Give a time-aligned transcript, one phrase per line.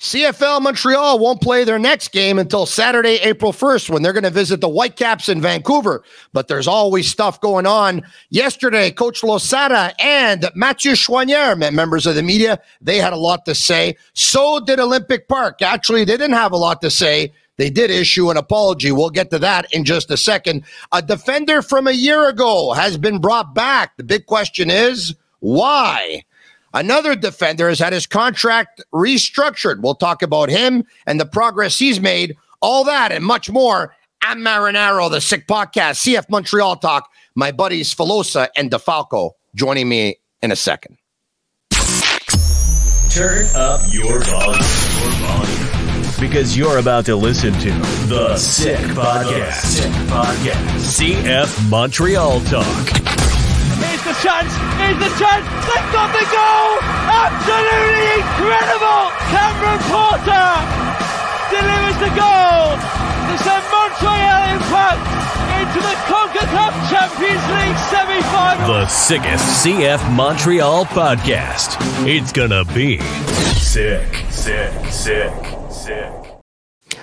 [0.00, 4.30] CF Montreal won't play their next game until Saturday, April 1st, when they're going to
[4.30, 6.02] visit the Whitecaps in Vancouver.
[6.32, 8.02] But there's always stuff going on.
[8.30, 13.54] Yesterday, Coach Losada and Mathieu Choinière, members of the media, they had a lot to
[13.54, 13.94] say.
[14.14, 15.60] So did Olympic Park.
[15.60, 17.34] Actually, they didn't have a lot to say.
[17.58, 18.90] They did issue an apology.
[18.92, 20.64] We'll get to that in just a second.
[20.92, 23.98] A defender from a year ago has been brought back.
[23.98, 26.24] The big question is why?
[26.72, 29.82] Another defender has had his contract restructured.
[29.82, 33.94] We'll talk about him and the progress he's made, all that and much more.
[34.22, 37.10] I'm Marinaro, the Sick Podcast, CF Montreal Talk.
[37.34, 40.98] My buddies Filosa and DeFalco joining me in a second.
[43.10, 44.60] Turn up your volume.
[45.00, 46.20] Your volume.
[46.20, 47.70] Because you're about to listen to
[48.06, 49.64] the Sick Podcast.
[49.64, 51.00] Sick Podcast.
[51.00, 53.29] CF Montreal Talk.
[54.10, 54.50] The chance.
[54.82, 55.46] Here's the chance.
[55.70, 56.82] They've got the goal.
[56.82, 59.06] Absolutely incredible.
[59.30, 60.50] Cameron Porter
[61.46, 65.06] delivers the goal to send Montreal Impact
[65.62, 68.66] into the CONCACAF Champions League semi-final.
[68.66, 71.76] The sickest CF Montreal podcast.
[72.04, 72.98] It's gonna be
[73.60, 75.32] sick, sick, sick,
[75.70, 76.19] sick.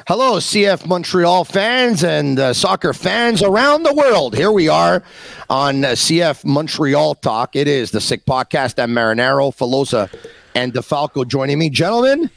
[0.07, 4.37] Hello, CF Montreal fans and uh, soccer fans around the world.
[4.37, 5.03] Here we are
[5.49, 7.57] on uh, CF Montreal Talk.
[7.57, 8.81] It is the Sick Podcast.
[8.81, 10.09] I'm Marinaro, Filosa,
[10.55, 11.69] and DeFalco joining me.
[11.69, 12.29] Gentlemen,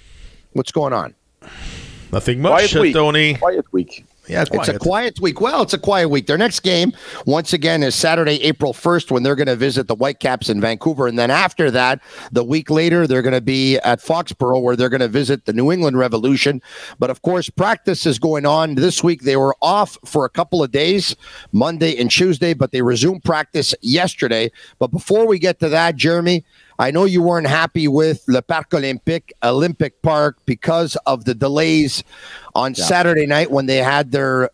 [0.52, 1.14] what's going on?
[2.10, 2.92] Nothing much, Quiet week.
[2.92, 3.34] Tony.
[3.34, 4.04] Quiet week.
[4.30, 5.40] Yeah, It's a quiet week.
[5.40, 6.28] Well, it's a quiet week.
[6.28, 6.92] Their next game,
[7.26, 11.08] once again, is Saturday, April 1st, when they're going to visit the Whitecaps in Vancouver.
[11.08, 12.00] And then after that,
[12.30, 15.52] the week later, they're going to be at Foxborough, where they're going to visit the
[15.52, 16.62] New England Revolution.
[17.00, 18.76] But of course, practice is going on.
[18.76, 21.16] This week, they were off for a couple of days,
[21.50, 24.52] Monday and Tuesday, but they resumed practice yesterday.
[24.78, 26.44] But before we get to that, Jeremy,
[26.80, 32.02] I know you weren't happy with Le Parc Olympique, Olympic Park, because of the delays
[32.54, 34.48] on Saturday night when they had their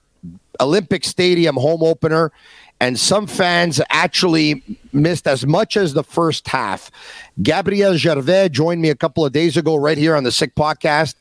[0.58, 2.32] Olympic Stadium home opener.
[2.80, 4.60] And some fans actually
[4.92, 6.90] missed as much as the first half.
[7.44, 11.14] Gabriel Gervais joined me a couple of days ago, right here on the Sick Podcast.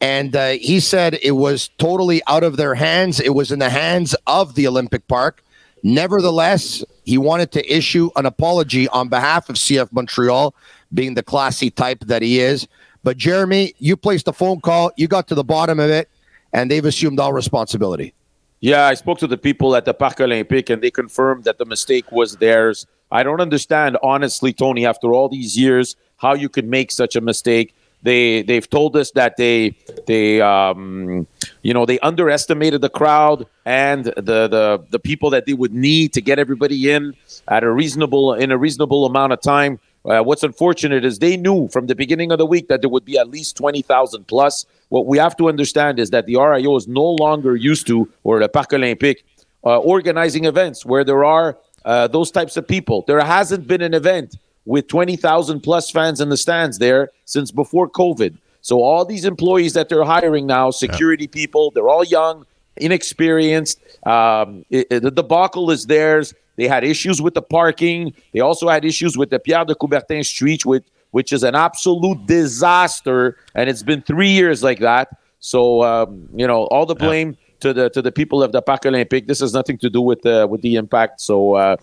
[0.00, 3.18] And uh, he said it was totally out of their hands.
[3.18, 5.42] It was in the hands of the Olympic Park.
[5.82, 10.54] Nevertheless, he wanted to issue an apology on behalf of CF Montreal,
[10.92, 12.66] being the classy type that he is.
[13.02, 16.08] But Jeremy, you placed a phone call, you got to the bottom of it,
[16.52, 18.14] and they've assumed all responsibility.
[18.60, 21.66] Yeah, I spoke to the people at the Parc Olympique and they confirmed that the
[21.66, 22.86] mistake was theirs.
[23.10, 27.20] I don't understand, honestly, Tony, after all these years, how you could make such a
[27.20, 27.74] mistake.
[28.04, 29.76] They they've told us that they
[30.06, 31.26] they um,
[31.62, 36.12] you know they underestimated the crowd and the, the the people that they would need
[36.12, 37.14] to get everybody in
[37.48, 39.80] at a reasonable in a reasonable amount of time.
[40.04, 43.06] Uh, what's unfortunate is they knew from the beginning of the week that there would
[43.06, 44.66] be at least 20,000 plus.
[44.90, 48.38] What we have to understand is that the RIO is no longer used to, or
[48.38, 49.22] the Parc Olympique,
[49.64, 51.56] uh, organizing events where there are
[51.86, 53.02] uh, those types of people.
[53.06, 57.88] There hasn't been an event with 20,000 plus fans in the stands there since before
[57.88, 58.36] COVID.
[58.62, 63.78] So all these employees that they're hiring now, security people, they're all young, inexperienced.
[64.06, 66.34] Um, it, it- the debacle is theirs.
[66.56, 68.14] They had issues with the parking.
[68.32, 72.26] They also had issues with the Pierre de Coubertin Street, which which is an absolute
[72.26, 75.08] disaster, and it's been three years like that.
[75.40, 78.82] So um, you know, all the blame to the to the people of the Parc
[78.82, 79.26] Olympique.
[79.26, 81.20] This has nothing to do with uh, with the impact.
[81.20, 81.76] So uh,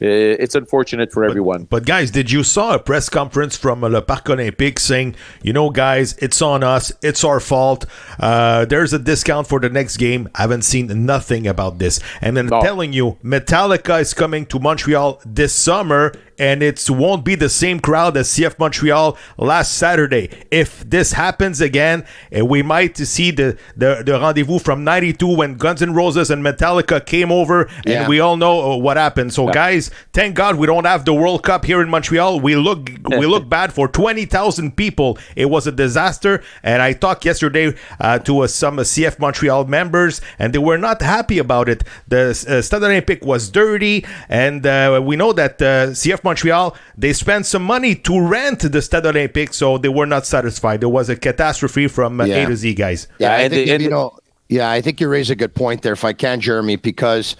[0.00, 1.64] it's unfortunate for everyone.
[1.64, 5.52] But guys, did you saw a press conference from uh, Le Parc Olympique saying, you
[5.52, 7.84] know, guys, it's on us, it's our fault.
[8.18, 10.28] Uh, there's a discount for the next game.
[10.34, 12.00] I haven't seen nothing about this.
[12.20, 12.60] And then No.
[12.62, 16.12] telling you, Metallica is coming to Montreal this summer.
[16.38, 20.30] And it won't be the same crowd as CF Montreal last Saturday.
[20.50, 25.56] If this happens again, eh, we might see the, the, the rendezvous from 92 when
[25.56, 27.68] Guns N' Roses and Metallica came over.
[27.86, 29.32] And we all know uh, what happened.
[29.32, 32.40] So, guys, thank God we don't have the World Cup here in Montreal.
[32.40, 35.18] We look we look bad for twenty thousand people.
[35.34, 36.42] It was a disaster.
[36.62, 40.78] And I talked yesterday uh, to uh, some uh, CF Montreal members, and they were
[40.78, 41.84] not happy about it.
[42.08, 47.12] The uh, Stade Olympique was dirty, and uh, we know that uh, CF Montreal they
[47.12, 50.80] spent some money to rent the Stade Olympique, so they were not satisfied.
[50.80, 52.44] There was a catastrophe from uh, Yeah.
[52.44, 53.00] A to Z, guys.
[53.18, 54.18] Yeah, Yeah, I and think and you the- know.
[54.48, 57.34] Yeah, I think you raise a good point there, if I can, Jeremy, because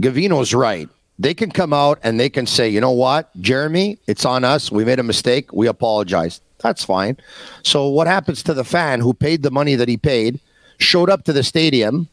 [0.00, 0.88] Gavino's right.
[1.18, 4.72] They can come out and they can say, you know what, Jeremy, it's on us.
[4.72, 5.52] We made a mistake.
[5.52, 6.40] We apologize.
[6.62, 7.16] That's fine.
[7.62, 10.40] So, what happens to the fan who paid the money that he paid,
[10.78, 12.08] showed up to the stadium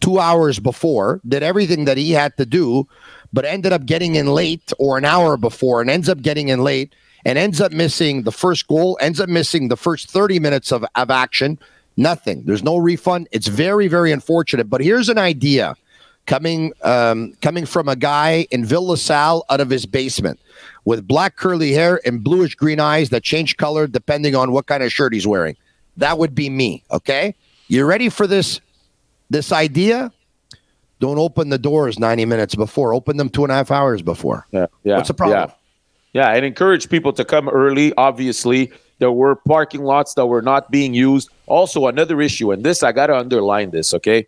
[0.00, 2.86] two hours before, did everything that he had to do,
[3.32, 6.62] but ended up getting in late or an hour before and ends up getting in
[6.62, 6.94] late
[7.24, 10.84] and ends up missing the first goal, ends up missing the first 30 minutes of,
[10.94, 11.58] of action.
[11.96, 12.42] Nothing.
[12.44, 13.28] There's no refund.
[13.30, 14.70] It's very, very unfortunate.
[14.70, 15.76] But here's an idea
[16.26, 20.38] coming um, coming from a guy in Ville LaSalle out of his basement
[20.84, 24.82] with black curly hair and bluish green eyes that change color depending on what kind
[24.82, 25.56] of shirt he's wearing.
[25.96, 26.84] That would be me.
[26.90, 27.34] Okay.
[27.68, 28.60] You ready for this
[29.28, 30.12] this idea?
[31.00, 32.94] Don't open the doors 90 minutes before.
[32.94, 34.46] Open them two and a half hours before.
[34.52, 34.96] Yeah, yeah.
[34.96, 35.50] What's the problem?
[36.12, 37.92] Yeah, yeah and encourage people to come early.
[37.96, 41.30] Obviously, there were parking lots that were not being used.
[41.46, 44.26] Also, another issue, and this I got to underline this, okay?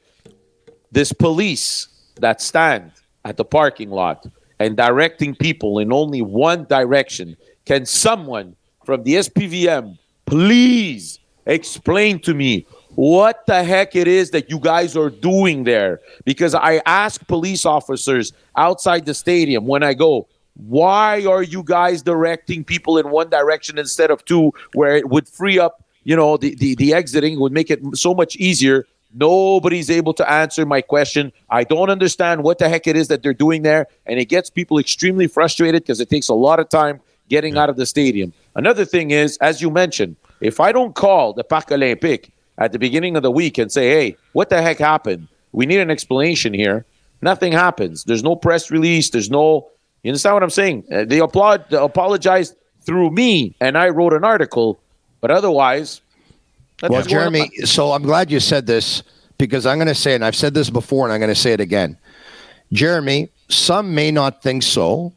[0.90, 1.88] This police
[2.20, 2.90] that stand
[3.24, 4.26] at the parking lot
[4.58, 7.36] and directing people in only one direction.
[7.66, 14.50] Can someone from the SPVM please explain to me what the heck it is that
[14.50, 16.00] you guys are doing there?
[16.24, 22.02] Because I ask police officers outside the stadium when I go, why are you guys
[22.02, 26.36] directing people in one direction instead of two, where it would free up, you know,
[26.36, 30.80] the, the, the exiting would make it so much easier Nobody's able to answer my
[30.80, 31.32] question.
[31.50, 33.86] I don't understand what the heck it is that they're doing there.
[34.06, 37.68] And it gets people extremely frustrated because it takes a lot of time getting out
[37.68, 38.32] of the stadium.
[38.56, 42.30] Another thing is, as you mentioned, if I don't call the Parc Olympique
[42.64, 45.28] at the beginning of the week and say, hey, what the heck happened?
[45.52, 46.84] We need an explanation here.
[47.20, 48.04] Nothing happens.
[48.04, 49.10] There's no press release.
[49.10, 49.68] There's no,
[50.02, 50.84] you understand what I'm saying?
[50.90, 54.80] Uh, they applaud, they apologized through me, and I wrote an article,
[55.20, 56.00] but otherwise,
[56.88, 59.04] well, Jeremy, so I'm glad you said this
[59.38, 61.40] because I'm going to say it, and I've said this before, and I'm going to
[61.40, 61.96] say it again.
[62.72, 65.12] Jeremy, some may not think so,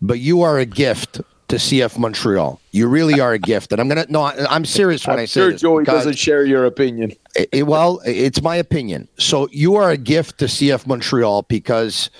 [0.00, 1.20] but you are a gift
[1.54, 2.60] to CF Montreal.
[2.72, 4.24] You really are a gift, and I'm gonna no.
[4.24, 5.60] I'm serious when I'm I say sure this.
[5.60, 7.12] Joey doesn't share your opinion.
[7.12, 9.06] It, it, eh, eh, well, eh, it's my opinion.
[9.18, 12.10] So you are a gift to CF Montreal because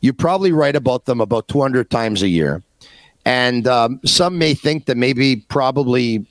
[0.00, 2.62] you probably write about them about 200 times a year,
[3.26, 6.24] and um, some may think that maybe probably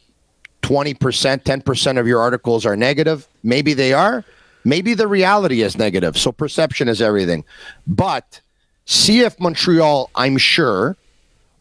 [0.64, 3.28] 20%, 10% of your articles are negative.
[3.44, 4.26] Maybe they are.
[4.64, 6.18] Maybe the reality is negative.
[6.18, 7.46] So perception is everything.
[7.86, 8.42] But
[8.88, 10.98] CF Montreal, I'm sure,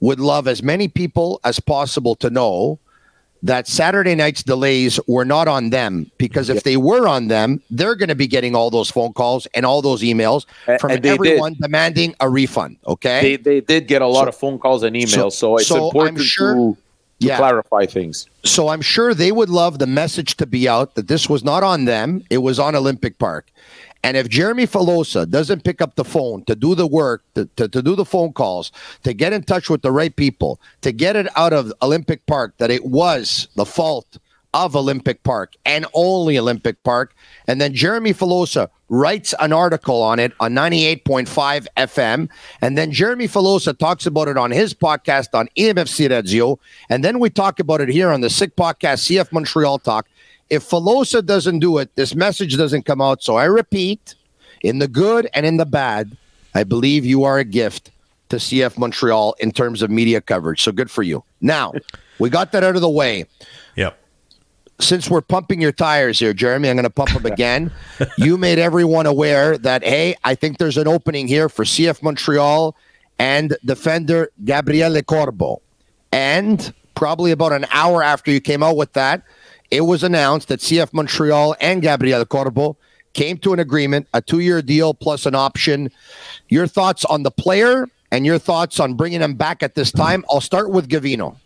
[0.00, 2.78] would love as many people as possible to know
[3.42, 7.94] that Saturday night's delays were not on them because if they were on them, they're
[7.94, 10.46] going to be getting all those phone calls and all those emails
[10.80, 11.62] from everyone did.
[11.62, 12.76] demanding a refund.
[12.86, 15.56] Okay, they, they did get a lot so, of phone calls and emails, so, so
[15.56, 16.76] it's so important sure, to
[17.20, 17.36] to yeah.
[17.36, 18.26] clarify things.
[18.44, 21.62] So I'm sure they would love the message to be out that this was not
[21.62, 23.50] on them, it was on Olympic Park.
[24.06, 27.66] And if Jeremy Filosa doesn't pick up the phone to do the work, to, to,
[27.66, 28.70] to, do the phone calls,
[29.02, 32.54] to get in touch with the right people, to get it out of Olympic Park
[32.58, 34.18] that it was the fault
[34.54, 37.16] of Olympic Park and only Olympic Park.
[37.48, 42.28] And then Jeremy Filosa writes an article on it on 98.5 FM.
[42.62, 46.60] And then Jeremy Filosa talks about it on his podcast on EMFC Radio.
[46.88, 50.06] And then we talk about it here on the Sick Podcast, CF Montreal Talk.
[50.50, 53.22] If Filosa doesn't do it, this message doesn't come out.
[53.22, 54.14] So I repeat,
[54.62, 56.16] in the good and in the bad,
[56.54, 57.90] I believe you are a gift
[58.28, 60.62] to CF Montreal in terms of media coverage.
[60.62, 61.24] So good for you.
[61.40, 61.72] Now,
[62.18, 63.26] we got that out of the way.
[63.76, 63.98] Yep
[64.78, 67.72] since we're pumping your tires here, Jeremy, I'm going to pump them again.
[68.18, 72.76] you made everyone aware that, hey, I think there's an opening here for CF Montreal
[73.18, 75.62] and defender Gabriele Corbo.
[76.12, 79.22] And probably about an hour after you came out with that,
[79.70, 82.76] it was announced that CF Montreal and Gabriele Corbo
[83.14, 85.90] came to an agreement, a two year deal plus an option.
[86.48, 90.24] Your thoughts on the player and your thoughts on bringing him back at this time?
[90.30, 91.36] I'll start with Gavino.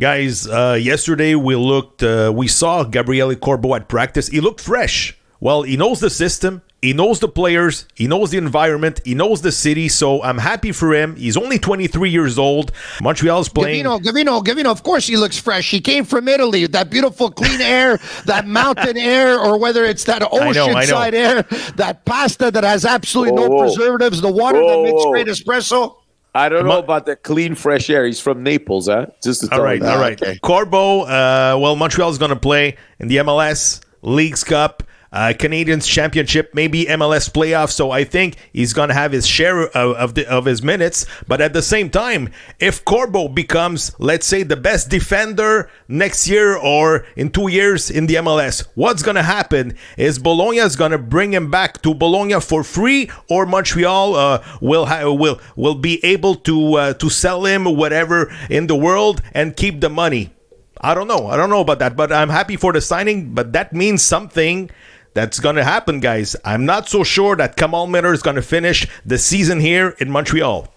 [0.00, 4.28] Guys, uh, yesterday we looked, uh, we saw Gabriele Corbo at practice.
[4.28, 5.16] He looked fresh.
[5.40, 9.42] Well, he knows the system, he knows the players, he knows the environment, he knows
[9.42, 9.88] the city.
[9.88, 11.16] So I'm happy for him.
[11.16, 12.70] He's only 23 years old.
[13.02, 13.84] Montreal's playing.
[13.84, 14.66] Gavino, Gavino, Gavino.
[14.66, 15.70] Of course, he looks fresh.
[15.70, 16.66] He came from Italy.
[16.66, 21.42] That beautiful, clean air, that mountain air, or whether it's that oceanside air,
[21.76, 23.62] that pasta that has absolutely whoa, no whoa.
[23.62, 25.96] preservatives, the water whoa, that makes great espresso.
[26.34, 28.06] I don't know about the clean, fresh air.
[28.06, 29.06] He's from Naples, huh?
[29.24, 30.20] Just to all right, all right.
[30.22, 30.38] Okay.
[30.38, 35.86] Corbo, uh, well, Montreal is going to play in the MLS Leagues Cup uh, Canadians
[35.86, 37.72] Championship, maybe MLS playoffs.
[37.72, 41.06] So I think he's going to have his share of of, the, of, his minutes.
[41.26, 46.56] But at the same time, if Corbo becomes, let's say, the best defender next year
[46.56, 50.92] or in two years in the MLS, what's going to happen is Bologna is going
[50.92, 55.74] to bring him back to Bologna for free, or Montreal uh, will ha- will will
[55.74, 60.32] be able to uh, to sell him whatever in the world and keep the money.
[60.80, 61.26] I don't know.
[61.26, 63.34] I don't know about that, but I'm happy for the signing.
[63.34, 64.70] But that means something
[65.18, 66.36] that's going to happen, guys.
[66.44, 70.10] I'm not so sure that Kamal Miller is going to finish the season here in
[70.10, 70.72] Montreal.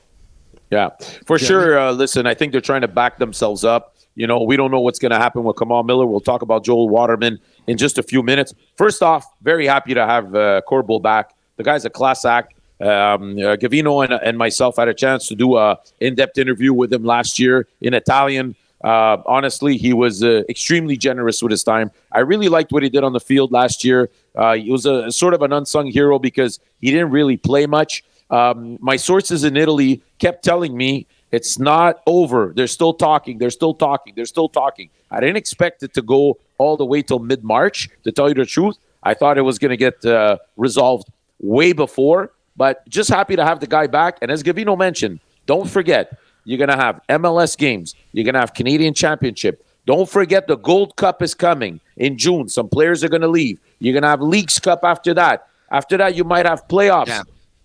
[0.71, 0.89] Yeah,
[1.27, 1.77] for sure.
[1.77, 3.95] Uh, listen, I think they're trying to back themselves up.
[4.15, 6.07] You know, we don't know what's going to happen with Kamal Miller.
[6.07, 8.51] We'll talk about Joel Waterman in just a few minutes.
[8.77, 11.35] First off, very happy to have uh, Corbo back.
[11.57, 12.55] The guy's a class act.
[12.79, 16.91] Um, uh, Gavino and, and myself had a chance to do a in-depth interview with
[16.91, 18.55] him last year in Italian.
[18.83, 21.91] Uh, honestly, he was uh, extremely generous with his time.
[22.11, 24.09] I really liked what he did on the field last year.
[24.35, 28.03] Uh, he was a sort of an unsung hero because he didn't really play much.
[28.29, 32.53] Um, my sources in Italy kept telling me it's not over.
[32.55, 33.37] They're still talking.
[33.37, 34.13] They're still talking.
[34.15, 34.89] They're still talking.
[35.11, 37.89] I didn't expect it to go all the way till mid March.
[38.03, 41.09] To tell you the truth, I thought it was going to get uh, resolved
[41.39, 42.31] way before.
[42.57, 44.17] But just happy to have the guy back.
[44.21, 47.95] And as Gavino mentioned, don't forget you're going to have MLS games.
[48.13, 49.65] You're going to have Canadian Championship.
[49.85, 52.47] Don't forget the Gold Cup is coming in June.
[52.49, 53.59] Some players are going to leave.
[53.79, 55.47] You're going to have Leagues Cup after that.
[55.71, 57.07] After that, you might have playoffs.
[57.07, 57.23] Yeah.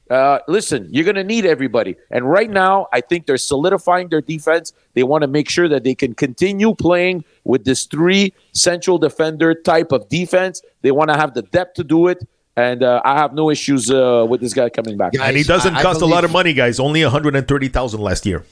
[0.08, 1.96] Uh, listen, you're going to need everybody.
[2.10, 4.72] And right now, I think they're solidifying their defense.
[4.94, 9.52] They want to make sure that they can continue playing with this three central defender
[9.52, 10.62] type of defense.
[10.82, 12.26] They want to have the depth to do it.
[12.56, 15.12] And uh, I have no issues uh, with this guy coming back.
[15.12, 16.80] Guys, and he doesn't I, cost I believe, a lot of money, guys.
[16.80, 18.44] Only 130000 last year.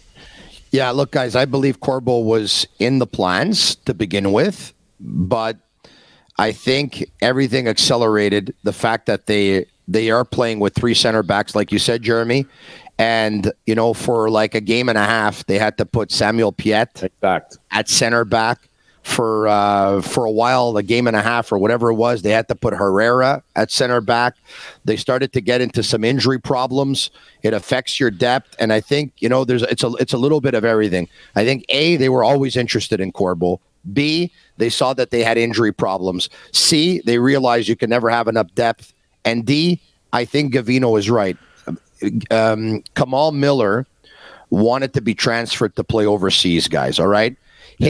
[0.74, 5.56] Yeah, look, guys, I believe Corbo was in the plans to begin with, but
[6.36, 11.54] I think everything accelerated the fact that they they are playing with three center backs,
[11.54, 12.46] like you said, Jeremy.
[12.98, 16.50] And, you know, for like a game and a half, they had to put Samuel
[16.50, 17.08] Piette
[17.70, 18.68] at center back.
[19.04, 22.30] For uh, for a while, a game and a half or whatever it was, they
[22.30, 24.34] had to put Herrera at center back.
[24.84, 27.10] They started to get into some injury problems.
[27.42, 30.40] It affects your depth, and I think you know there's it's a it's a little
[30.40, 31.08] bit of everything.
[31.36, 33.60] I think a they were always interested in Corbo.
[33.92, 36.30] B they saw that they had injury problems.
[36.52, 38.94] C they realized you can never have enough depth
[39.24, 39.80] and D,
[40.12, 41.36] I think Gavino is right.
[42.30, 43.86] Um, Kamal Miller
[44.50, 46.98] wanted to be transferred to play overseas, guys.
[46.98, 47.36] All right.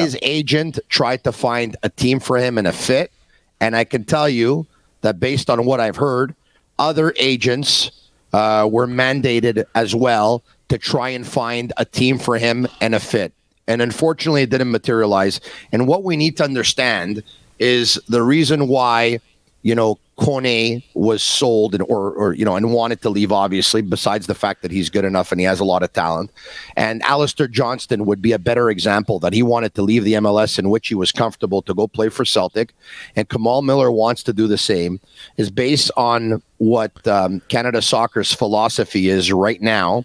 [0.00, 3.12] His agent tried to find a team for him and a fit.
[3.60, 4.66] And I can tell you
[5.02, 6.34] that based on what I've heard,
[6.78, 7.90] other agents
[8.32, 13.00] uh, were mandated as well to try and find a team for him and a
[13.00, 13.32] fit.
[13.66, 15.40] And unfortunately, it didn't materialize.
[15.72, 17.22] And what we need to understand
[17.58, 19.20] is the reason why,
[19.62, 23.82] you know, Kone was sold and or or you know and wanted to leave obviously
[23.82, 26.30] besides the fact that he's good enough and he has a lot of talent.
[26.76, 30.58] And Alistair Johnston would be a better example that he wanted to leave the MLS
[30.58, 32.72] in which he was comfortable to go play for Celtic.
[33.16, 35.00] And Kamal Miller wants to do the same.
[35.36, 40.04] Is based on what um, Canada Soccer's philosophy is right now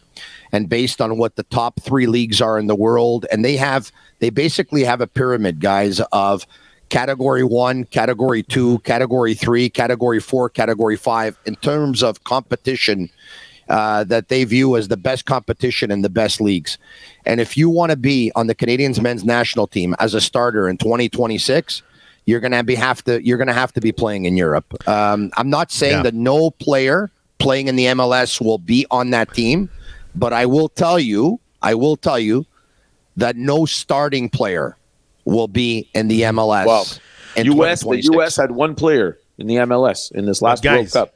[0.52, 3.26] and based on what the top 3 leagues are in the world.
[3.32, 6.46] And they have they basically have a pyramid guys of
[6.90, 13.10] category one, category two, category three, category four, category five in terms of competition
[13.70, 16.78] uh, that they view as the best competition in the best leagues.
[17.26, 20.68] And if you want to be on the Canadians men's national team as a starter
[20.68, 21.84] in 2026,
[22.26, 24.88] you're gonna be have to you're gonna have to be playing in Europe.
[24.88, 26.04] Um, I'm not saying yeah.
[26.04, 29.70] that no player playing in the MLS will be on that team,
[30.16, 32.46] but I will tell you, I will tell you
[33.18, 34.78] that no starting player
[35.30, 36.66] will be in the MLS.
[36.66, 36.86] Well,
[37.36, 37.84] U.S.
[37.84, 38.36] The U.S.
[38.36, 41.16] had one player in the MLS in this last guys, World Cup.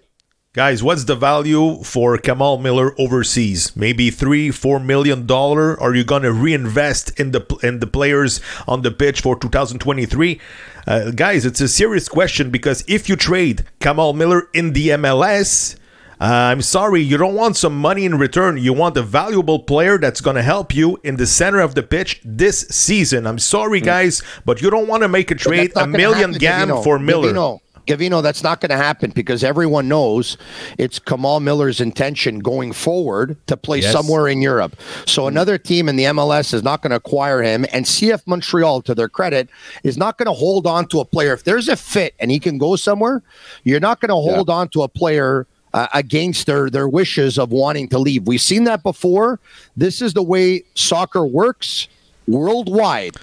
[0.53, 3.75] Guys, what's the value for Kamal Miller overseas?
[3.75, 5.79] Maybe three, four million dollar.
[5.81, 10.39] Are you gonna reinvest in the in the players on the pitch for 2023?
[10.85, 15.75] Uh, guys, it's a serious question because if you trade Kamal Miller in the MLS,
[16.23, 18.57] I'm sorry, you don't want some money in return.
[18.57, 21.83] You want a valuable player that's going to help you in the center of the
[21.83, 23.27] pitch this season.
[23.27, 23.85] I'm sorry, mm.
[23.85, 26.83] guys, but you don't want to make a trade a million gam Gavino.
[26.83, 27.33] for Miller.
[27.33, 27.59] Gavino.
[27.87, 30.37] Gavino, that's not going to happen because everyone knows
[30.77, 33.91] it's Kamal Miller's intention going forward to play yes.
[33.91, 34.77] somewhere in Europe.
[35.05, 35.27] So mm.
[35.27, 37.65] another team in the MLS is not going to acquire him.
[37.73, 39.49] And CF Montreal, to their credit,
[39.83, 41.33] is not going to hold on to a player.
[41.33, 43.21] If there's a fit and he can go somewhere,
[43.65, 44.55] you're not going to hold yeah.
[44.55, 48.27] on to a player uh, against their their wishes of wanting to leave.
[48.27, 49.39] We've seen that before.
[49.75, 51.87] This is the way soccer works
[52.27, 53.15] worldwide.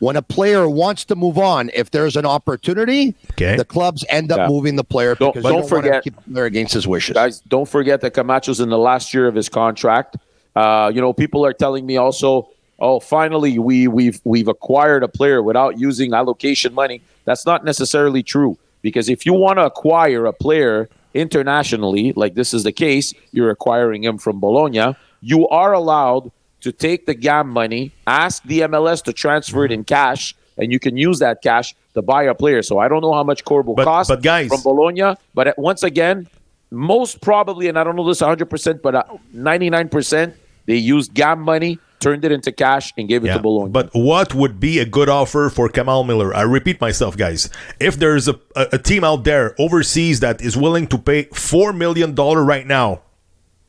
[0.00, 3.56] When a player wants to move on, if there's an opportunity, okay.
[3.56, 4.48] the clubs end up yeah.
[4.48, 7.14] moving the player don't, because don't, don't forget keep the player against his wishes.
[7.14, 10.16] Guys, don't forget that Camacho's in the last year of his contract.
[10.54, 12.48] Uh, you know, people are telling me also,
[12.78, 17.02] oh, finally we we've we've acquired a player without using allocation money.
[17.24, 22.54] That's not necessarily true because if you want to acquire a player internationally, like this
[22.54, 27.48] is the case, you're acquiring him from Bologna, you are allowed to take the GAM
[27.48, 31.74] money, ask the MLS to transfer it in cash, and you can use that cash
[31.94, 32.62] to buy a player.
[32.62, 35.82] So I don't know how much Corbo but, cost but guys, from Bologna, but once
[35.82, 36.28] again,
[36.70, 40.32] most probably, and I don't know this 100%, but 99%, uh,
[40.66, 43.70] They used GAM money, turned it into cash, and gave it to Bologna.
[43.70, 46.34] But what would be a good offer for Kamal Miller?
[46.34, 47.50] I repeat myself, guys.
[47.80, 51.76] If there's a, a, a team out there overseas that is willing to pay $4
[51.76, 53.02] million right now,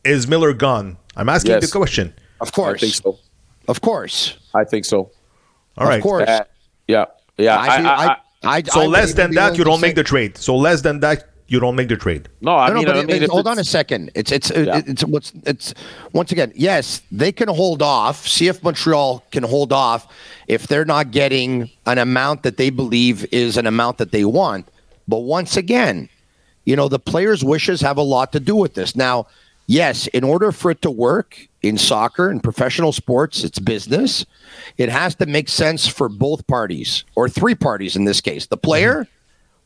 [0.03, 0.97] is Miller gone?
[1.15, 1.65] I'm asking Yes.
[1.71, 2.13] the question.
[2.41, 2.79] Of I course.
[2.81, 3.19] think so.
[3.67, 4.37] Of course.
[4.53, 5.11] I think so.
[5.77, 5.97] All right.
[5.97, 6.27] Of course.
[6.29, 6.43] Uh,
[6.87, 7.05] yeah,
[7.37, 7.57] yeah.
[7.57, 10.03] I, I, I, I, I, So I less than that, you don't say- make the
[10.03, 10.37] trade.
[10.37, 12.29] So less than that, you don't make the trade.
[12.41, 14.11] no, I No, no, mean, but I mean, it- if hold on a second.
[14.15, 14.81] It's it's uh, Yeah.
[14.85, 15.73] it's what's it's
[16.13, 16.51] once again.
[16.55, 18.25] Yes, they can hold off.
[18.27, 20.07] CF Montreal can hold off
[20.47, 24.67] if they're not getting an amount that they believe is an amount that they want.
[25.07, 26.09] But once again,
[26.65, 28.95] you know the players' wishes have a lot to do with this.
[28.95, 29.25] Now,
[29.67, 34.25] yes, in order for it to work in soccer and professional sports, it's business.
[34.77, 38.57] It has to make sense for both parties or three parties in this case: the
[38.57, 39.07] player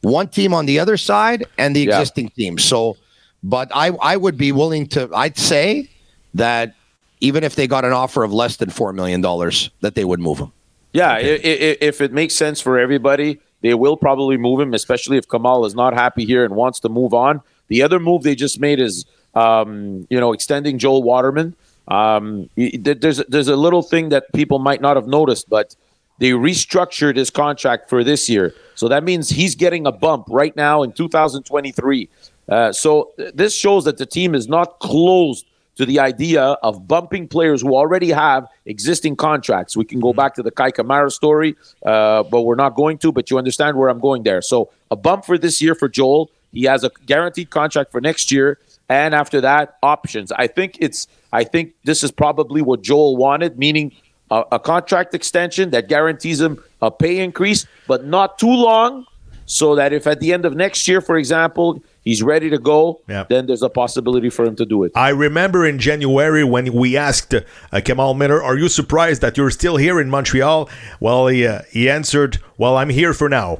[0.03, 1.99] one team on the other side and the Yeah.
[1.99, 2.57] existing team.
[2.57, 2.97] So,
[3.41, 5.09] but I I would be willing to.
[5.13, 5.89] I'd say
[6.35, 6.75] that
[7.21, 10.19] even if they got an offer of less than four million dollars, that they would
[10.19, 10.51] move him.
[10.93, 15.17] Yeah, i i if it makes sense for everybody, they will probably move him, especially
[15.17, 17.41] if Kamal is not happy here and wants to move on.
[17.69, 19.05] The other move they just made is,
[19.35, 21.55] um, you know, extending Joel Waterman.
[21.87, 25.75] Um, there's there's a little thing that people might not have noticed, but
[26.19, 30.55] they restructured his contract for this year, so that means he's getting a bump right
[30.55, 32.09] now in 2023.
[32.49, 36.87] Uh, so th- this shows that the team is not closed to the idea of
[36.87, 39.75] bumping players who already have existing contracts.
[39.75, 43.11] We can go back to the Kei Kamara story, uh, but we're not going to.
[43.11, 44.41] But you understand where I'm going there.
[44.41, 46.29] So a bump for this year for Joel.
[46.51, 50.31] He has a guaranteed contract for next year, and after that, options.
[50.31, 51.07] I think it's.
[51.31, 53.91] I think this is probably what Joel wanted, meaning
[54.33, 59.05] a, a contract extension that guarantees him a pay increase, but not too long,
[59.45, 63.01] so that if at the end of next year, for example, he's ready to go,
[63.07, 63.25] Yeah.
[63.29, 64.91] then there's a possibility for him to do it.
[64.95, 67.41] I remember in January when we asked uh,
[67.87, 71.89] Kamal Miller, "Are you surprised that you're still here in Montreal?" Well, he uh, he
[71.89, 73.59] answered, "Well, I'm here for now."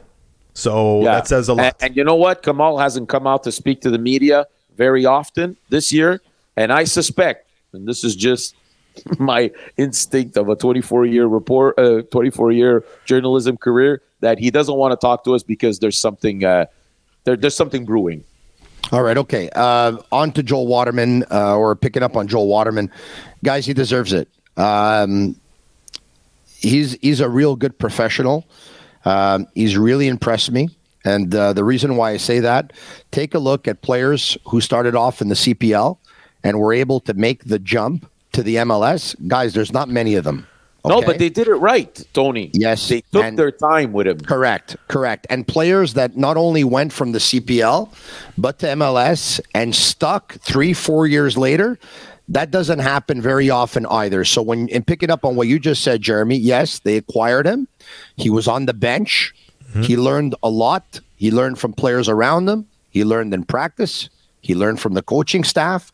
[0.56, 1.66] So that says a lot.
[1.66, 2.44] And, and you know what?
[2.44, 4.46] Kamal hasn't come out to speak to the media
[4.78, 6.22] very often this year,
[6.56, 8.56] and I suspect, and this is just
[9.20, 14.76] my instinct of a 24 year report, uh, 24 year journalism career, that he doesn't
[14.76, 16.66] want to talk to us because there's something, uh,
[17.24, 18.24] there, there's something brewing.
[18.92, 19.50] All right, okay.
[19.56, 22.92] Uh, on to Joel Waterman, uh, or picking up on Joel Waterman,
[23.44, 23.66] guys.
[23.66, 24.28] He deserves it.
[24.58, 25.36] Um,
[26.46, 28.46] he's he's a real good professional.
[29.06, 30.70] Um, he's really impressed me,
[31.06, 32.74] and uh, the reason why I say that,
[33.12, 35.98] take a look at players who started off in the CPL
[36.44, 39.16] and were able to make the jump to the MLS.
[39.28, 40.48] Guys, there's not many of them.
[40.86, 42.52] No, but they did it right, Tony.
[42.54, 44.20] Yes, They took and- their time with him.
[44.20, 45.26] Correct, correct.
[45.30, 47.90] And players that not only went from the CPL,
[48.38, 51.80] but to MLS and stuck three, four years later,
[52.28, 54.26] that doesn't happen very often either.
[54.26, 57.70] So when and picking up on what you just said, Jeremy, yes, they acquired him.
[58.18, 59.34] He was on the bench.
[59.70, 59.84] Mm-hmm.
[59.84, 61.00] He learned a lot.
[61.16, 62.68] He learned from players around him.
[62.90, 64.10] He learned in practice.
[64.42, 65.93] He learned from the coaching staff.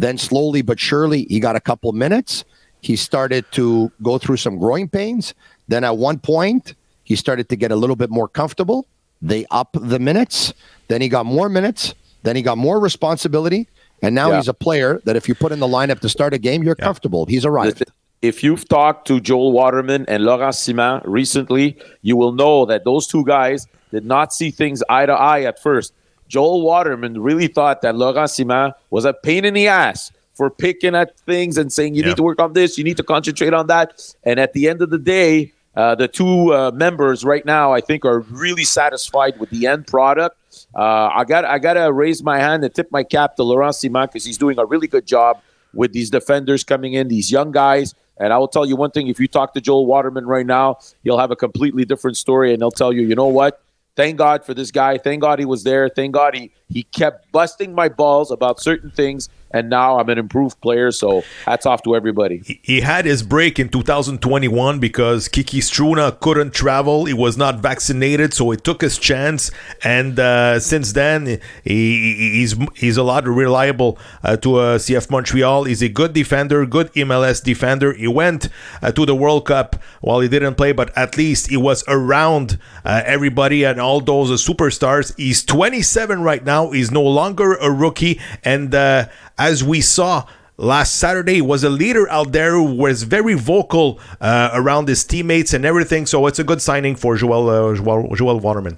[0.00, 2.44] Then slowly but surely, he got a couple minutes.
[2.80, 5.34] He started to go through some growing pains.
[5.68, 8.86] Then at one point, he started to get a little bit more comfortable.
[9.20, 10.54] They up the minutes.
[10.88, 11.94] Then he got more minutes.
[12.22, 13.68] Then he got more responsibility.
[14.02, 14.36] And now Yeah.
[14.38, 16.74] he's a player that if you put in the lineup to start a game, you're
[16.74, 17.26] comfortable.
[17.26, 17.84] He's arrived.
[18.22, 23.06] If you've talked to Joel Waterman and Laurent Ciman recently, you will know that those
[23.06, 25.92] two guys did not see things eye to eye at first.
[26.30, 30.94] Joel Waterman really thought that Laurent Ciman was a pain in the ass for picking
[30.94, 32.08] at things and saying, you Yeah.
[32.10, 34.00] need to work on this, you need to concentrate on that.
[34.24, 37.80] And at the end of the day, uh, the two uh, members right now, I
[37.80, 40.36] think, are really satisfied with the end product.
[40.74, 44.06] Uh, I got I gotta raise my hand and tip my cap to Laurent Ciman
[44.06, 45.40] because he's doing a really good job
[45.74, 47.94] with these defenders coming in, these young guys.
[48.18, 50.78] And I will tell you one thing: if you talk to Joel Waterman right now,
[51.04, 53.62] he'll have a completely different story, and he'll tell you, you know what?
[54.00, 54.96] Thank God for this guy.
[54.96, 55.90] Thank God he was there.
[55.90, 60.18] Thank God he he kept busting my balls about certain things, and now I'm an
[60.18, 60.92] improved player.
[60.92, 62.60] So hats off to everybody.
[62.62, 67.06] he had his break in 2021 because Kiki Struna couldn't travel.
[67.06, 69.50] He was not vaccinated, so he took his chance.
[69.82, 75.64] And uh, since then, he, he's he's a lot reliable uh, to uh, CF Montreal.
[75.64, 77.92] He's a good defender, good MLS defender.
[77.92, 78.48] He went
[78.80, 82.58] uh, to the World Cup while he didn't play, but at least he was around
[82.84, 85.16] uh, everybody and all those superstars.
[85.16, 86.59] He's 27 right now.
[86.70, 89.06] He's no longer a rookie, and uh,
[89.38, 90.24] as we saw
[90.58, 95.02] last Saturday he was a leader out there who was very vocal uh, around his
[95.04, 96.04] teammates and everything.
[96.04, 98.76] So it's a good signing for Joel uh, Joel, Joel Waterman.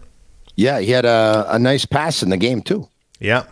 [0.55, 2.89] Yeah, he had a, a nice pass in the game too.
[3.19, 3.45] Yeah.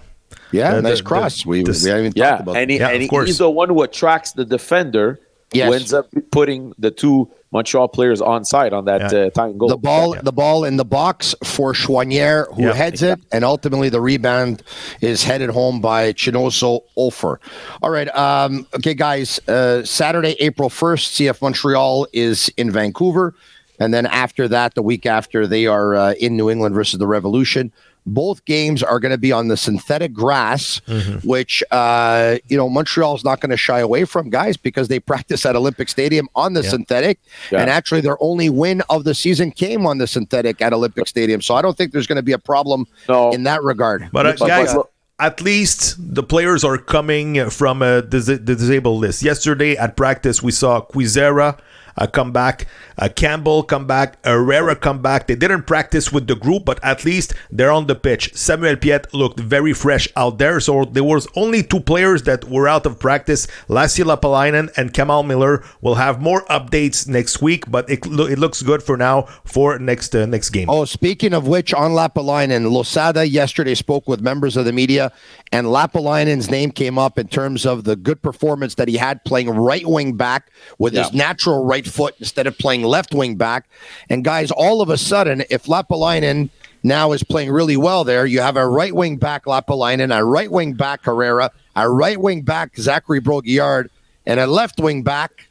[0.53, 1.43] Yeah, The- nice the- cross.
[1.43, 3.27] the- we, this- we haven't Yeah, talked about and, he, Yeah, and of he- course.
[3.27, 5.19] he's the one who attracts the defender.
[5.53, 5.69] Yes.
[5.69, 9.19] Who ends up putting the two Montreal players on side on that Yeah.
[9.27, 9.69] uh, tying goal.
[9.69, 12.73] the ball the ball in the box for Choinière who Yeah.
[12.75, 14.63] heads it and ultimately the rebound
[15.01, 17.39] is headed home by Chinonso Offor.
[17.83, 23.35] All right um, okay guys uh, Saturday April 1st CF Montreal is in Vancouver
[23.81, 27.07] and then after that the week after they are uh, in New England versus the
[27.09, 27.73] Revolution
[28.07, 30.81] both games are going to be on the synthetic grass,
[31.23, 35.45] which uh, you know Montreal's not going to shy away from, guys, because they practice
[35.45, 37.19] at Olympic Stadium on the synthetic,
[37.53, 37.61] Yeah.
[37.61, 41.43] and actually their only win of the season came on the synthetic at Olympic Stadium.
[41.43, 43.33] So I don't think there's going to be a problem No.
[43.33, 44.09] in that regard.
[44.13, 49.03] But, uh, guys, but- at least the players are coming from uh, dis- the disabled
[49.03, 49.23] list.
[49.23, 51.59] Yesterday at practice, we saw Kwizera
[51.97, 52.67] uh, come back,
[52.99, 55.27] uh, Campbell come back, Herrera come back.
[55.27, 58.35] They didn't practice with the group, but at least they're on the pitch.
[58.35, 62.69] Samuel Piette looked very fresh out there, so there was only two players that were
[62.69, 63.47] out of practice.
[63.69, 68.39] Lassi Lappalainen and Kamal Miller will have more updates next week, but it, lo- it
[68.39, 70.69] looks good for now for next uh, next game.
[70.69, 75.13] Oh, speaking of which, on Lappalainen, Losada yesterday spoke with members of the media,
[75.53, 79.51] and Lappalainen's name came up in terms of the good performance that he had playing
[79.51, 83.69] right wing back with his natural right foot instead of playing left wing back.
[84.09, 86.51] And guys, all of a sudden, if Lappalainen
[86.83, 90.51] now is playing really well there, you have a right wing back Lappalainen, a right
[90.51, 93.91] wing back Herrera, a right wing back Zachary Brault-Guillard,
[94.27, 95.49] and a left wing back.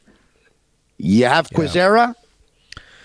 [0.98, 2.14] You have Kwizera.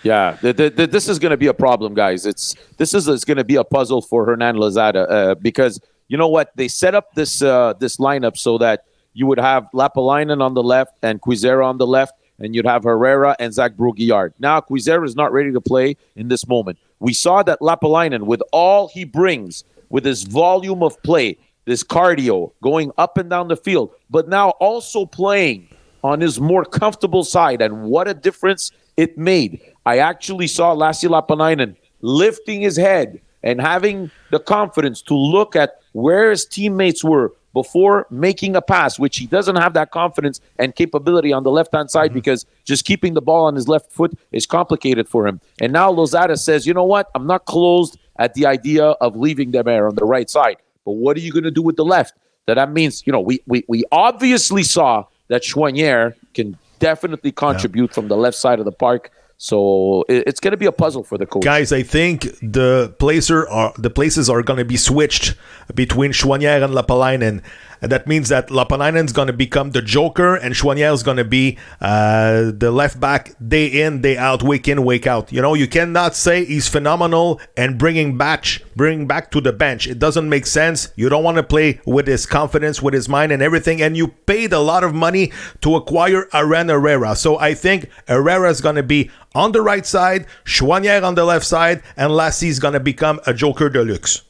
[0.04, 2.28] Yeah, the, the, the, this is going to be a problem, guys.
[2.28, 6.18] It's this is, is going to be a puzzle for Hernan Losada uh, because you
[6.18, 10.42] know what they set up this uh, this lineup so that you would have Lappalainen
[10.42, 14.34] on the left and Quizera on the left, and you'd have Herrera and Zach Brault-Guillard.
[14.40, 16.78] Now Kwizera is not ready to play in this moment.
[17.00, 22.52] We saw that Lappalainen, with all he brings, with his volume of play, this cardio,
[22.62, 25.68] going up and down the field, but now also playing
[26.04, 29.60] on his more comfortable side, and what a difference it made.
[29.86, 35.80] I actually saw Lassi Lappalainen lifting his head and having the confidence to look at
[35.94, 40.76] where his teammates were before making a pass, which he doesn't have that confidence and
[40.76, 42.16] capability on the left hand side mm-hmm.
[42.16, 45.40] because just keeping the ball on his left foot is complicated for him.
[45.62, 47.10] And now Losada says, you know what?
[47.16, 50.58] I'm not closed at the idea of leaving there on the right side.
[50.84, 52.14] But what are you going to do with the left?
[52.46, 57.94] That that means, you know, we we, we obviously saw that Choinière can definitely contribute
[57.94, 59.12] from the left side of the park.
[59.38, 61.44] So it, it's going to be a puzzle for the coach.
[61.44, 65.36] Guys, I think the placer are the places are going to be switched
[65.74, 67.42] between Choinière and Lappalainen.
[67.82, 71.18] And that means that Lappalainen is going to become the joker, and Choinière is going
[71.18, 75.32] to be uh, the left back day in, day out, week in, week out.
[75.32, 79.88] You know, you cannot say he's phenomenal and bringing back, bring back to the bench.
[79.88, 80.90] It doesn't make sense.
[80.96, 83.82] You don't want to play with his confidence, with his mind, and everything.
[83.82, 87.16] And you paid a lot of money to acquire Aaron Herrera.
[87.16, 91.26] So I think Herrera is going to be on the right side, Choinière on the
[91.26, 94.22] left side, and Lassi is going to become a joker deluxe.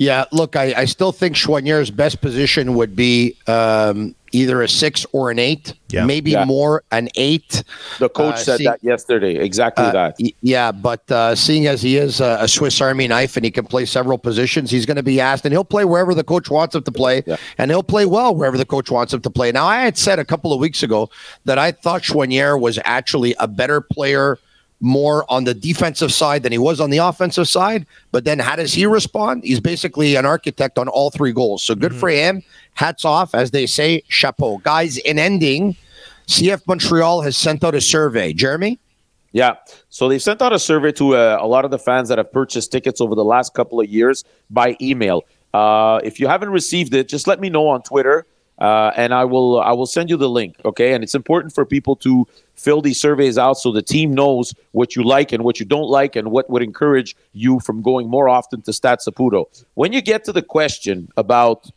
[0.00, 5.04] Yeah, look, I, I still think Choinière's best position would be um, either a six
[5.12, 6.06] or an eight, Yeah.
[6.06, 6.46] maybe Yeah.
[6.46, 7.62] more an eight.
[7.98, 9.34] The coach Uh, said see- that yesterday.
[9.36, 10.16] Exactly Uh, that.
[10.18, 13.50] y- yeah, but uh, seeing as he is a, a Swiss Army knife and he
[13.50, 16.48] can play several positions, he's going to be asked, and he'll play wherever the coach
[16.50, 17.36] wants him to play, Yeah.
[17.58, 19.52] and he'll play well wherever the coach wants him to play.
[19.52, 21.10] Now, I had said a couple of weeks ago
[21.44, 24.38] that I thought Choinière was actually a better player
[24.80, 27.86] more on the defensive side than he was on the offensive side.
[28.12, 29.44] But then how does he respond?
[29.44, 31.62] He's basically an architect on all three goals.
[31.62, 32.42] So good for him.
[32.74, 34.58] Hats off, as they say, chapeau.
[34.58, 35.76] Guys, in ending,
[36.26, 38.32] CF Montreal has sent out a survey.
[38.32, 38.78] Jeremy?
[39.32, 39.56] Yeah.
[39.90, 42.32] So they've sent out a survey to uh, a lot of the fans that have
[42.32, 45.24] purchased tickets over the last couple of years by email.
[45.52, 48.26] Uh, if you haven't received it, just let me know on Twitter,
[48.60, 50.56] uh, and I will I will send you the link.
[50.64, 50.92] Okay.
[50.92, 54.94] And it's important for people to fill these surveys out so the team knows what
[54.94, 58.28] you like and what you don't like, and what would encourage you from going more
[58.28, 59.46] often to Stade Saputo.
[59.74, 61.70] When you get to the question about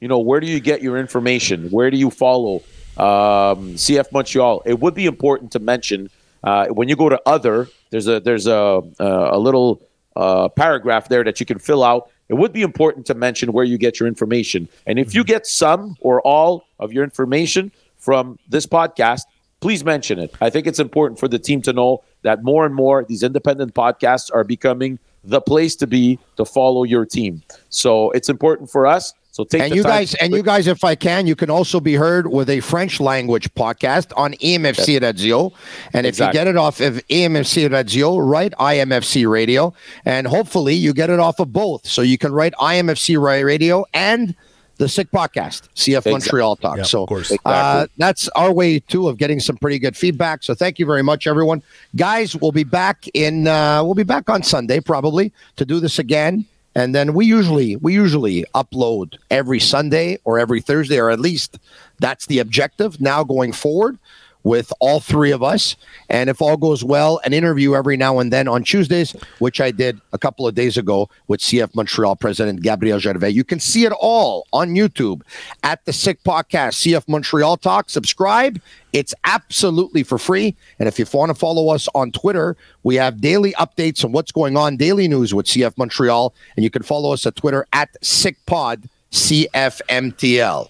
[0.00, 1.70] you know, where do you get your information?
[1.70, 2.56] Where do you follow
[2.98, 4.62] um, CF Montreal?
[4.66, 6.10] It would be important to mention
[6.44, 7.68] uh, when you go to other.
[7.90, 9.80] There's a there's a a little
[10.16, 12.10] uh, paragraph there that you can fill out.
[12.28, 15.28] It would be important to mention where you get your information, and if you mm-hmm.
[15.28, 19.22] get some or all of your information from this podcast,
[19.60, 20.34] please mention it.
[20.40, 23.74] I think it's important for the team to know that more and more these independent
[23.74, 27.42] podcasts are becoming the place to be to follow your team.
[27.68, 29.12] So it's important for us.
[29.36, 31.36] So take and the you time guys, to- and you guys, if I can, you
[31.36, 35.52] can also be heard with a French language podcast on EMFC Radio.
[35.92, 39.74] And if you get it off of EMFC Radio, write IMFC Radio,
[40.06, 41.86] and hopefully you get it off of both.
[41.86, 44.34] So you can write IMFC Radio and
[44.78, 46.12] the Sick Podcast, CF Exactly.
[46.12, 46.76] Montreal Talk.
[46.78, 47.30] Yeah, so of course.
[47.30, 47.92] uh, Exactly.
[47.98, 50.44] that's our way too of getting some pretty good feedback.
[50.44, 51.62] So thank you very much, everyone.
[51.94, 53.46] Guys, we'll be back in.
[53.48, 56.46] Uh, we'll be back on Sunday probably to do this again.
[56.76, 61.58] And then we usually we usually upload every Sunday or every Thursday, or at least
[62.00, 63.00] that's the objective.
[63.00, 63.98] Now going forward
[64.46, 65.74] with all three of us.
[66.08, 69.72] And if all goes well, an interview every now and then on Tuesdays, which I
[69.72, 73.30] did a couple of days ago with CF Montreal President Gabriel Gervais.
[73.30, 75.22] You can see it all on YouTube
[75.64, 77.90] at the Sick Podcast, CF Montreal Talk.
[77.90, 78.60] Subscribe.
[78.92, 80.54] It's absolutely for free.
[80.78, 84.30] And if you want to follow us on Twitter, we have daily updates on what's
[84.30, 86.32] going on, daily news with CF Montreal.
[86.54, 90.68] And you can follow us at Twitter at SickPod CFMTL.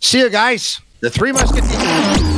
[0.00, 0.80] See you guys.
[1.00, 2.37] The Three Musketeers.